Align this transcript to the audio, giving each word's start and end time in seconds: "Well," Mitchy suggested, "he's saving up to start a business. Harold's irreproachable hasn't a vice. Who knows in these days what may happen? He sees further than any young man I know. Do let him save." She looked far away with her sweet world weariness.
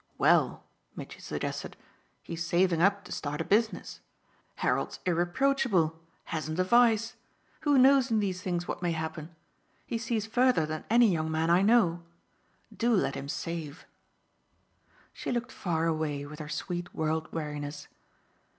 "Well," 0.17 0.63
Mitchy 0.95 1.19
suggested, 1.19 1.77
"he's 2.23 2.43
saving 2.43 2.81
up 2.81 3.03
to 3.05 3.11
start 3.11 3.39
a 3.39 3.43
business. 3.43 3.99
Harold's 4.55 4.99
irreproachable 5.05 5.95
hasn't 6.23 6.57
a 6.57 6.63
vice. 6.63 7.17
Who 7.59 7.77
knows 7.77 8.09
in 8.09 8.19
these 8.19 8.41
days 8.41 8.67
what 8.67 8.81
may 8.81 8.93
happen? 8.93 9.35
He 9.85 9.99
sees 9.99 10.25
further 10.25 10.65
than 10.65 10.85
any 10.89 11.11
young 11.11 11.29
man 11.29 11.51
I 11.51 11.61
know. 11.61 12.01
Do 12.75 12.91
let 12.95 13.13
him 13.13 13.29
save." 13.29 13.85
She 15.13 15.31
looked 15.31 15.51
far 15.51 15.85
away 15.85 16.25
with 16.25 16.39
her 16.39 16.49
sweet 16.49 16.95
world 16.95 17.31
weariness. 17.31 17.87